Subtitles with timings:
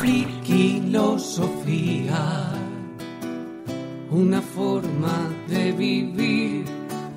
[0.00, 2.52] Friquilosofía,
[4.10, 6.64] una forma de vivir.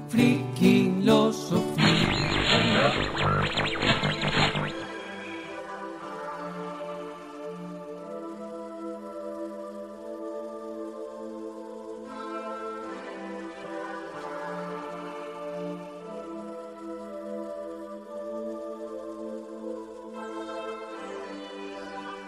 [0.09, 1.72] Friquilosofía.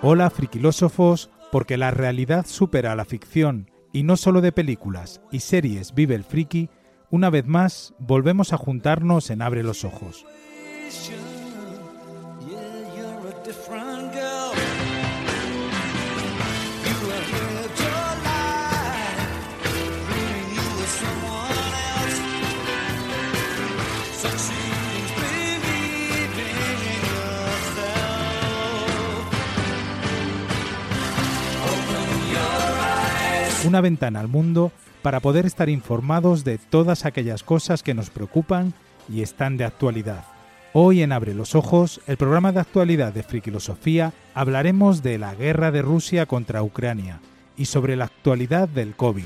[0.07, 5.39] Hola friquilósofos, porque la realidad supera a la ficción y no solo de películas y
[5.39, 6.69] series vive el friki,
[7.09, 10.23] una vez más volvemos a juntarnos en Abre los Ojos.
[33.65, 34.71] Una ventana al mundo
[35.01, 38.73] para poder estar informados de todas aquellas cosas que nos preocupan
[39.09, 40.23] y están de actualidad.
[40.73, 45.71] Hoy en Abre los Ojos, el programa de actualidad de Frikilosofía, hablaremos de la guerra
[45.71, 47.21] de Rusia contra Ucrania
[47.57, 49.23] y sobre la actualidad del COVID.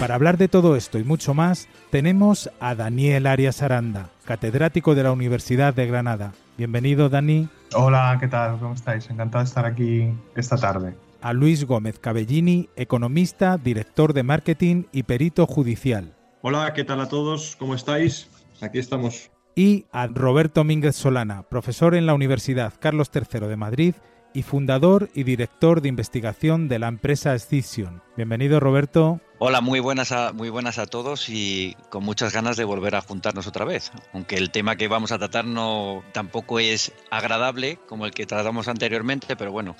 [0.00, 5.02] Para hablar de todo esto y mucho más, tenemos a Daniel Arias Aranda, catedrático de
[5.02, 6.32] la Universidad de Granada.
[6.56, 7.48] Bienvenido, Dani.
[7.74, 8.60] Hola, ¿qué tal?
[8.60, 9.10] ¿Cómo estáis?
[9.10, 10.94] Encantado de estar aquí esta tarde.
[11.20, 16.14] A Luis Gómez Cabellini, economista, director de marketing y perito judicial.
[16.42, 17.56] Hola, ¿qué tal a todos?
[17.58, 18.30] ¿Cómo estáis?
[18.60, 19.32] Aquí estamos.
[19.56, 23.94] Y a Roberto Mínguez Solana, profesor en la Universidad Carlos III de Madrid
[24.32, 28.00] y fundador y director de investigación de la empresa Scision.
[28.16, 29.20] Bienvenido, Roberto.
[29.42, 33.00] Hola, muy buenas, a, muy buenas a todos y con muchas ganas de volver a
[33.00, 33.90] juntarnos otra vez.
[34.12, 38.68] Aunque el tema que vamos a tratar no tampoco es agradable como el que tratamos
[38.68, 39.76] anteriormente, pero bueno,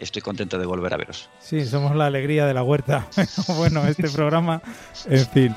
[0.00, 1.30] estoy contento de volver a veros.
[1.38, 3.06] Sí, somos la alegría de la huerta.
[3.56, 4.60] bueno, este programa,
[5.08, 5.56] en fin.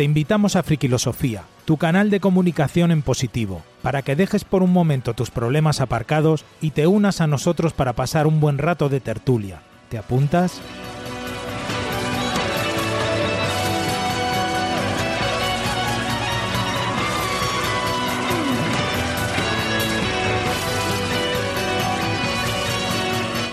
[0.00, 4.72] Te invitamos a Frikilosofía, tu canal de comunicación en positivo, para que dejes por un
[4.72, 9.00] momento tus problemas aparcados y te unas a nosotros para pasar un buen rato de
[9.00, 9.60] tertulia.
[9.90, 10.58] ¿Te apuntas?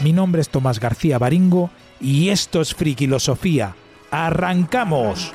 [0.01, 3.75] Mi nombre es Tomás García Baringo y esto es Frikilosofía.
[4.11, 5.33] ¡Arrancamos!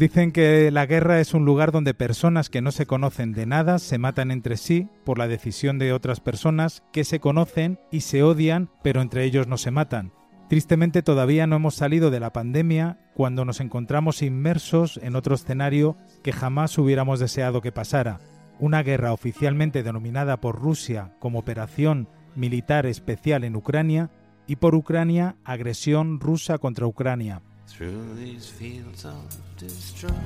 [0.00, 3.78] Dicen que la guerra es un lugar donde personas que no se conocen de nada
[3.78, 8.22] se matan entre sí por la decisión de otras personas que se conocen y se
[8.22, 10.14] odian, pero entre ellos no se matan.
[10.48, 15.98] Tristemente todavía no hemos salido de la pandemia cuando nos encontramos inmersos en otro escenario
[16.22, 18.20] que jamás hubiéramos deseado que pasara.
[18.58, 24.08] Una guerra oficialmente denominada por Rusia como Operación Militar Especial en Ucrania
[24.46, 27.42] y por Ucrania agresión rusa contra Ucrania.
[27.70, 29.24] Through these fields of
[29.56, 30.16] destruction.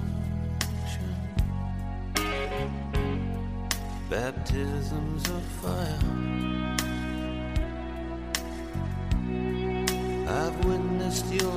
[4.10, 5.98] Baptisms of fire.
[10.26, 11.54] I've witnessed your.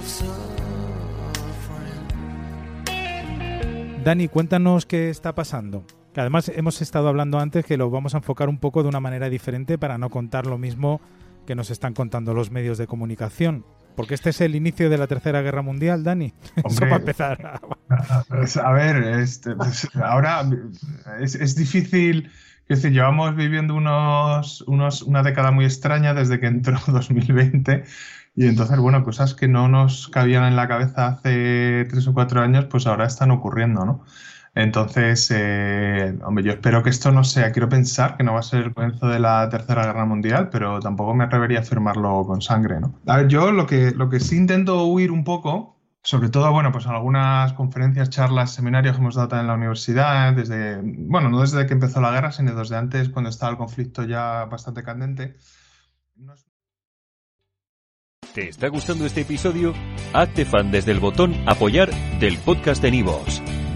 [4.04, 5.83] Dani, cuéntanos qué está pasando.
[6.16, 9.30] Además hemos estado hablando antes que lo vamos a enfocar un poco de una manera
[9.30, 11.01] diferente para no contar lo mismo
[11.45, 13.66] que nos están contando los medios de comunicación.
[13.98, 16.32] Porque este es el inicio de la Tercera Guerra Mundial, Dani.
[16.56, 16.86] Eso Hombre.
[16.86, 17.62] para empezar.
[18.30, 20.48] Pues, A ver, este, pues, ahora
[21.20, 22.32] es, es difícil.
[22.70, 27.86] Es decir, llevamos viviendo unos, unos, una década muy extraña desde que entró 2020
[28.38, 32.40] y entonces, bueno, cosas que no nos cabían en la cabeza hace tres o cuatro
[32.42, 34.06] años, pues ahora están ocurriendo, ¿no?
[34.57, 38.44] Entonces, eh, hombre, yo espero que esto no sea, quiero pensar que no va a
[38.44, 42.42] ser el comienzo de la Tercera Guerra Mundial, pero tampoco me atrevería a afirmarlo con
[42.42, 43.00] sangre, ¿no?
[43.06, 46.71] A ver, yo lo que, lo que sí intento huir un poco sobre todo, bueno,
[46.71, 51.42] pues en algunas conferencias, charlas, seminarios que hemos dado en la universidad, desde, bueno, no
[51.42, 55.36] desde que empezó la guerra, sino desde antes, cuando estaba el conflicto ya bastante candente.
[58.33, 59.74] ¿Te está gustando este episodio?
[60.13, 63.42] Hazte fan desde el botón Apoyar del podcast de Nivos.